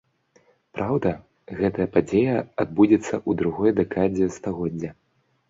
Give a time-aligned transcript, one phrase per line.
[0.77, 1.11] Праўда,
[1.59, 4.91] гэтая падзея адбудзецца ў другой дэкадзе стагоддзя.